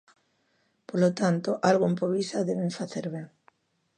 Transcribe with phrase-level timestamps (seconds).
[0.89, 3.25] Polo tanto, algo en Povisa deben facer ben.